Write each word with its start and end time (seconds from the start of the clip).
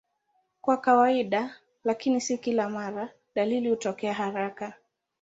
Kwa 0.61 0.77
kawaida, 0.77 1.55
lakini 1.83 2.21
si 2.21 2.37
kila 2.37 2.69
mara, 2.69 3.09
dalili 3.35 3.69
hutokea 3.69 4.13
haraka. 4.13 4.73